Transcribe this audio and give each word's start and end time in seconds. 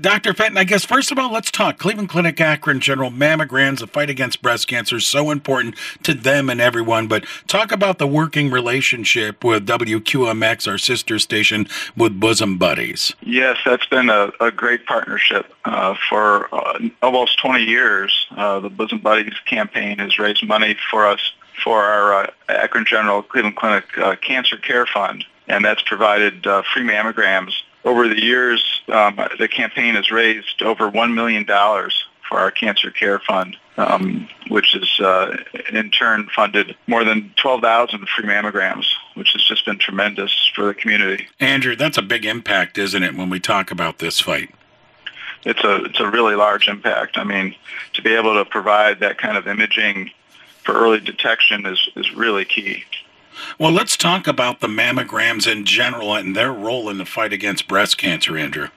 Dr. 0.00 0.32
Fenton, 0.32 0.56
I 0.56 0.62
guess 0.62 0.84
first 0.84 1.10
of 1.10 1.18
all, 1.18 1.32
let's 1.32 1.50
talk. 1.50 1.76
Cleveland 1.76 2.08
Clinic 2.08 2.40
Akron 2.40 2.78
General 2.78 3.10
mammograms, 3.10 3.80
the 3.80 3.88
fight 3.88 4.08
against 4.08 4.40
breast 4.40 4.68
cancer 4.68 4.98
is 4.98 5.08
so 5.08 5.32
important 5.32 5.74
to 6.04 6.14
them 6.14 6.48
and 6.48 6.60
everyone. 6.60 7.08
But 7.08 7.24
talk 7.48 7.72
about 7.72 7.98
the 7.98 8.06
working 8.06 8.48
relationship 8.48 9.42
with 9.42 9.66
WQMX, 9.66 10.68
our 10.68 10.78
sister 10.78 11.18
station, 11.18 11.66
with 11.96 12.20
Bosom 12.20 12.58
Buddies. 12.58 13.12
Yes, 13.22 13.56
that's 13.64 13.86
been 13.86 14.08
a, 14.08 14.30
a 14.40 14.52
great 14.52 14.86
partnership 14.86 15.52
uh, 15.64 15.96
for 16.08 16.54
uh, 16.54 16.78
almost 17.02 17.40
20 17.40 17.64
years. 17.64 18.28
Uh, 18.30 18.60
the 18.60 18.70
Bosom 18.70 19.00
Buddies 19.00 19.34
campaign 19.46 19.98
has 19.98 20.16
raised 20.16 20.46
money 20.46 20.76
for 20.92 21.08
us 21.08 21.32
for 21.64 21.82
our 21.82 22.14
uh, 22.22 22.30
Akron 22.48 22.84
General 22.84 23.24
Cleveland 23.24 23.56
Clinic 23.56 23.98
uh, 23.98 24.14
Cancer 24.14 24.58
Care 24.58 24.86
Fund, 24.86 25.24
and 25.48 25.64
that's 25.64 25.82
provided 25.82 26.46
uh, 26.46 26.62
free 26.72 26.84
mammograms 26.84 27.54
over 27.84 28.08
the 28.08 28.22
years, 28.22 28.82
um, 28.88 29.18
the 29.38 29.48
campaign 29.48 29.94
has 29.94 30.10
raised 30.10 30.62
over 30.62 30.90
$1 30.90 31.14
million 31.14 31.44
for 31.46 32.38
our 32.38 32.50
cancer 32.50 32.90
care 32.90 33.18
fund, 33.18 33.56
um, 33.76 34.28
which 34.48 34.72
has 34.72 35.00
uh, 35.00 35.36
in 35.72 35.90
turn 35.90 36.28
funded 36.34 36.76
more 36.86 37.04
than 37.04 37.32
12,000 37.36 38.06
free 38.08 38.26
mammograms, 38.26 38.86
which 39.14 39.32
has 39.32 39.42
just 39.44 39.64
been 39.64 39.78
tremendous 39.78 40.50
for 40.54 40.66
the 40.66 40.74
community. 40.74 41.28
Andrew, 41.40 41.76
that's 41.76 41.96
a 41.96 42.02
big 42.02 42.26
impact, 42.26 42.76
isn't 42.78 43.02
it, 43.02 43.14
when 43.14 43.30
we 43.30 43.40
talk 43.40 43.70
about 43.70 43.98
this 43.98 44.20
fight? 44.20 44.54
It's 45.44 45.62
a 45.62 45.84
it's 45.84 46.00
a 46.00 46.10
really 46.10 46.34
large 46.34 46.68
impact. 46.68 47.16
I 47.16 47.22
mean, 47.22 47.54
to 47.92 48.02
be 48.02 48.12
able 48.14 48.34
to 48.34 48.44
provide 48.44 48.98
that 49.00 49.18
kind 49.18 49.36
of 49.36 49.46
imaging 49.46 50.10
for 50.64 50.74
early 50.74 50.98
detection 50.98 51.64
is, 51.64 51.88
is 51.96 52.12
really 52.12 52.44
key. 52.44 52.84
Well, 53.58 53.72
let's 53.72 53.96
talk 53.96 54.26
about 54.26 54.60
the 54.60 54.66
mammograms 54.66 55.50
in 55.50 55.64
general 55.64 56.14
and 56.14 56.34
their 56.34 56.52
role 56.52 56.88
in 56.88 56.98
the 56.98 57.04
fight 57.04 57.32
against 57.32 57.68
breast 57.68 57.98
cancer, 57.98 58.36
Andrew. 58.36 58.68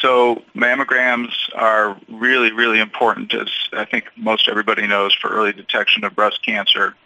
So 0.00 0.42
mammograms 0.56 1.32
are 1.54 1.96
really, 2.08 2.50
really 2.50 2.80
important, 2.80 3.32
as 3.34 3.48
I 3.72 3.84
think 3.84 4.06
most 4.16 4.48
everybody 4.48 4.86
knows, 4.86 5.14
for 5.14 5.30
early 5.30 5.52
detection 5.52 6.04
of 6.04 6.14
breast 6.14 6.44
cancer. 6.44 6.96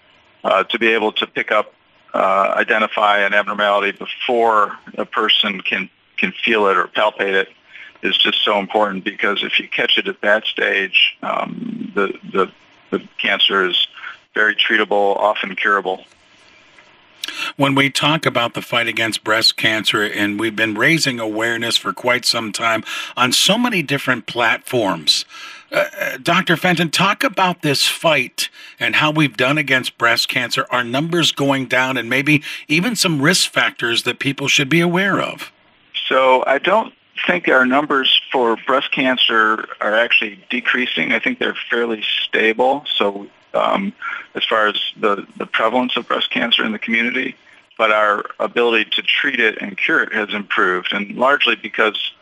Uh, 0.43 0.63
to 0.65 0.79
be 0.79 0.89
able 0.89 1.13
to 1.13 1.27
pick 1.27 1.51
up, 1.51 1.75
uh, 2.15 2.55
identify 2.57 3.19
an 3.19 3.35
abnormality 3.35 3.93
before 3.93 4.79
a 4.97 5.05
person 5.05 5.61
can 5.61 5.91
can 6.17 6.33
feel 6.33 6.67
it 6.69 6.79
or 6.79 6.87
palpate 6.87 7.35
it 7.35 7.49
is 8.03 8.17
just 8.17 8.43
so 8.43 8.59
important 8.59 9.05
because 9.05 9.43
if 9.43 9.59
you 9.59 9.69
catch 9.69 9.99
it 9.99 10.09
at 10.09 10.21
that 10.23 10.47
stage, 10.47 11.17
um, 11.23 11.93
the, 11.95 12.15
the 12.33 12.51
the 12.91 13.07
cancer 13.19 13.67
is 13.67 13.87
very 14.37 14.55
treatable, 14.55 15.17
often 15.17 15.57
curable. 15.57 16.05
When 17.57 17.75
we 17.75 17.91
talk 17.91 18.27
about 18.27 18.55
the 18.55 18.63
fight 18.63 18.87
against 18.87 19.25
breast 19.25 19.57
cancer, 19.57 20.05
and 20.05 20.39
we've 20.39 20.55
been 20.55 20.75
raising 20.75 21.19
awareness 21.19 21.77
for 21.77 21.93
quite 21.93 22.25
some 22.25 22.53
time 22.53 22.85
on 23.17 23.33
so 23.33 23.59
many 23.59 23.83
different 23.83 24.27
platforms, 24.27 25.25
uh, 25.73 25.85
uh 26.01 26.19
Dr. 26.19 26.57
Fenton, 26.57 26.91
talk 26.91 27.25
about 27.25 27.63
this 27.63 27.87
fight 27.87 28.49
and 28.79 28.95
how 28.97 29.11
we've 29.11 29.37
done 29.37 29.59
against 29.59 29.99
breast 29.99 30.29
cancer, 30.29 30.67
our 30.71 30.85
numbers 30.85 31.33
going 31.33 31.67
down, 31.67 31.97
and 31.97 32.09
maybe 32.09 32.43
even 32.69 32.95
some 32.95 33.21
risk 33.21 33.51
factors 33.51 34.05
that 34.05 34.19
people 34.21 34.47
should 34.47 34.69
be 34.69 34.81
aware 34.81 35.21
of. 35.21 35.51
So 36.09 36.45
I 36.47 36.59
don't 36.59 36.93
think 37.27 37.49
our 37.49 37.65
numbers 37.65 38.21
for 38.31 38.57
breast 38.67 38.93
cancer 38.93 39.67
are 39.81 39.95
actually 39.95 40.45
decreasing. 40.51 41.13
I 41.13 41.19
think 41.19 41.39
they're 41.39 41.57
fairly 41.71 42.05
stable. 42.23 42.85
So 42.95 43.27
um, 43.57 43.93
as 44.35 44.45
far 44.45 44.69
as 44.69 44.81
the, 44.99 45.27
the 45.37 45.47
prevalence 45.47 45.97
of 45.97 46.07
breast 46.07 46.31
cancer 46.31 46.65
in 46.65 46.73
the 46.73 46.79
community, 46.79 47.35
but 47.79 47.91
our 47.91 48.25
ability 48.39 48.91
to 48.91 49.03
treat 49.03 49.41
it 49.41 49.61
and 49.61 49.77
cure 49.77 50.03
it 50.03 50.13
has 50.13 50.33
improved, 50.33 50.93
and 50.93 51.17
largely 51.17 51.57
because 51.57 52.13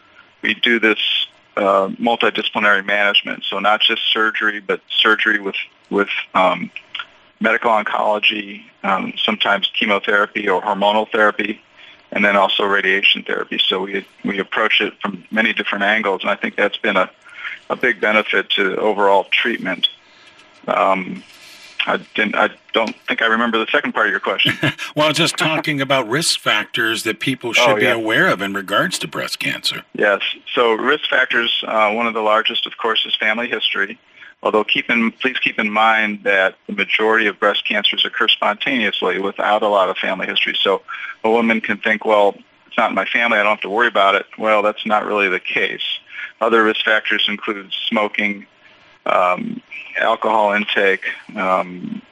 we 0.43 0.55
do 0.55 0.79
this 0.81 1.27
uh, 1.57 1.89
multidisciplinary 2.01 2.85
management. 2.85 3.45
So 3.45 3.59
not 3.59 3.81
just 3.81 4.03
surgery, 4.13 4.61
but 4.61 4.81
surgery 4.89 5.41
with 5.41 5.57
with 5.91 6.09
um, 6.35 6.71
medical 7.41 7.71
oncology, 7.71 8.63
um, 8.83 9.13
sometimes 9.17 9.71
chemotherapy 9.79 10.49
or 10.49 10.63
hormonal 10.63 11.11
therapy, 11.11 11.61
and 12.11 12.25
then 12.25 12.37
also 12.37 12.65
radiation 12.65 13.23
therapy. 13.23 13.61
So 13.65 13.83
we 13.83 14.07
we 14.25 14.39
approach 14.39 14.81
it 14.81 14.95
from 15.01 15.25
many 15.31 15.53
different 15.53 15.85
angles, 15.85 16.23
and 16.23 16.31
I 16.31 16.37
think 16.37 16.57
that's 16.57 16.79
been 16.79 16.97
a 16.97 17.11
a 17.71 17.77
big 17.77 18.01
benefit 18.01 18.51
to 18.51 18.77
overall 18.77 19.25
treatment. 19.31 19.89
Um, 20.69 21.23
I 21.87 21.99
didn't. 22.15 22.35
I 22.35 22.51
don't 22.73 22.97
think 23.07 23.21
I 23.21 23.27
remember 23.27 23.59
the 23.59 23.71
second 23.71 23.93
part 23.93 24.07
of 24.07 24.11
your 24.11 24.21
question. 24.21 24.57
well, 24.97 25.13
just 25.13 25.37
talking 25.37 25.81
about 25.81 26.09
risk 26.09 26.41
factors 26.41 27.03
that 27.03 27.21
people 27.21 27.53
should 27.53 27.69
oh, 27.69 27.77
yeah. 27.77 27.95
be 27.95 28.01
aware 28.03 28.29
of 28.29 28.41
in 28.41 28.55
regards 28.55 28.99
to 29.01 29.09
breast 29.09 29.39
cancer. 29.39 29.83
Yes. 29.95 30.23
So 30.55 30.73
risk 30.73 31.09
factors. 31.11 31.63
Uh, 31.67 31.93
one 31.93 32.07
of 32.07 32.15
the 32.15 32.23
largest, 32.23 32.67
of 32.67 32.77
course, 32.79 33.05
is 33.05 33.15
family 33.15 33.49
history. 33.49 33.99
Although 34.43 34.65
keep 34.65 34.91
in, 34.91 35.11
please 35.11 35.39
keep 35.39 35.59
in 35.59 35.71
mind 35.71 36.21
that 36.25 36.57
the 36.67 36.75
majority 36.75 37.27
of 37.27 37.39
breast 37.39 37.67
cancers 37.67 38.05
occur 38.05 38.29
spontaneously 38.29 39.19
without 39.19 39.63
a 39.63 39.69
lot 39.69 39.89
of 39.89 39.97
family 39.97 40.27
history. 40.27 40.55
So 40.61 40.83
a 41.23 41.31
woman 41.31 41.63
can 41.63 41.79
think, 41.79 42.05
well, 42.05 42.37
it's 42.67 42.77
not 42.77 42.91
in 42.91 42.95
my 42.95 43.07
family. 43.07 43.39
I 43.39 43.43
don't 43.43 43.53
have 43.53 43.61
to 43.63 43.71
worry 43.71 43.89
about 43.89 44.15
it. 44.15 44.27
Well, 44.37 44.63
that's 44.63 44.85
not 44.85 45.07
really 45.07 45.29
the 45.29 45.41
case. 45.41 45.99
Other 46.41 46.63
risk 46.63 46.85
factors 46.85 47.25
include 47.27 47.73
smoking, 47.89 48.47
um, 49.07 49.61
alcohol 49.99 50.53
intake, 50.53 51.05
um, 51.37 52.03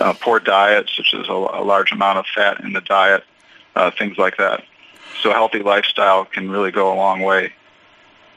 uh, 0.00 0.14
poor 0.14 0.40
diet, 0.40 0.90
such 0.94 1.14
as 1.14 1.28
a, 1.28 1.32
a, 1.32 1.62
large 1.62 1.92
amount 1.92 2.18
of 2.18 2.26
fat 2.26 2.60
in 2.60 2.72
the 2.72 2.80
diet, 2.80 3.24
uh, 3.76 3.90
things 3.90 4.18
like 4.18 4.36
that. 4.38 4.64
So 5.22 5.30
a 5.30 5.34
healthy 5.34 5.60
lifestyle 5.60 6.24
can 6.24 6.50
really 6.50 6.70
go 6.70 6.92
a 6.92 6.96
long 6.96 7.20
way. 7.20 7.52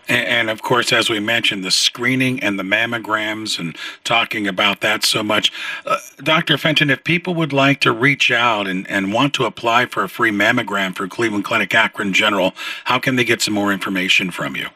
And, 0.10 0.28
and, 0.28 0.50
of 0.50 0.62
course, 0.62 0.92
as 0.92 1.10
we 1.10 1.22
mentioned, 1.22 1.64
the 1.64 1.72
screening 1.72 2.42
and 2.42 2.60
the 2.60 2.64
mammograms 2.64 3.58
and 3.58 3.78
talking 4.04 4.48
about 4.48 4.82
that 4.82 5.04
so 5.04 5.24
much. 5.24 5.52
Uh, 5.86 5.98
Dr. 6.18 6.58
Fenton, 6.58 6.90
if 6.90 7.04
people 7.06 7.34
would 7.36 7.54
like 7.54 7.80
to 7.82 7.92
reach 7.94 8.30
out 8.30 8.68
and, 8.68 8.90
and 8.90 9.14
want 9.14 9.34
to 9.36 9.46
apply 9.46 9.86
for 9.86 10.04
a 10.04 10.10
free 10.10 10.32
mammogram 10.32 10.94
for 10.94 11.08
Cleveland 11.08 11.46
Clinic 11.46 11.74
Akron 11.74 12.12
General, 12.12 12.54
how 12.84 13.00
can 13.00 13.16
they 13.16 13.24
get 13.24 13.42
some 13.42 13.54
more 13.54 13.72
information 13.72 14.30
from 14.30 14.58
you? 14.58 14.68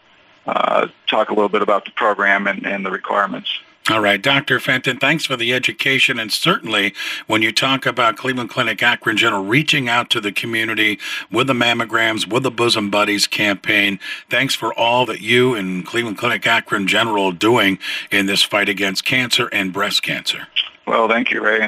uh, 0.47 0.89
talk 1.09 1.31
a 1.31 1.33
little 1.33 1.49
bit 1.49 1.63
about 1.63 1.87
the 1.87 1.91
program 1.93 2.47
and, 2.47 2.67
and 2.67 2.85
the 2.85 2.91
requirements. 2.91 3.49
All 3.91 4.01
right, 4.01 4.23
Dr. 4.23 4.61
Fenton, 4.61 4.99
thanks 4.99 5.25
for 5.25 5.37
the 5.37 5.53
education. 5.53 6.21
And 6.21 6.33
certainly, 6.33 6.95
when 7.27 7.43
you 7.43 7.51
talk 7.51 7.87
about 7.87 8.17
Cleveland 8.17 8.49
Clinic 8.49 8.81
Akron 8.85 9.17
General 9.17 9.45
reaching 9.45 9.89
out 9.89 10.11
to 10.11 10.21
the 10.21 10.31
community 10.31 11.01
with 11.33 11.49
the 11.49 11.55
mammograms, 11.55 12.25
with 12.25 12.45
the 12.45 12.53
Bosom 12.53 12.89
Buddies 12.89 13.27
campaign, 13.27 13.99
thanks 14.29 14.55
for 14.55 14.73
all 14.75 15.07
that 15.07 15.23
you 15.23 15.57
and 15.57 15.85
Cleveland 15.85 16.19
Clinic 16.19 16.47
Akron 16.47 16.87
General 16.87 17.27
are 17.27 17.33
doing 17.33 17.81
in 18.13 18.27
this 18.27 18.45
fight 18.45 18.69
against 18.69 19.05
cancer 19.05 19.49
and 19.49 19.73
breast 19.73 20.05
cancer. 20.05 20.47
Well, 20.87 21.09
thank 21.09 21.33
you, 21.33 21.43
Ray. 21.43 21.59